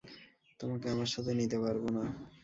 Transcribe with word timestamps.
তোমাকে 0.59 0.85
আমার 0.89 1.09
সাথে 1.09 1.31
নিতে 1.33 1.57
পারবো 1.59 1.87
না। 1.89 2.03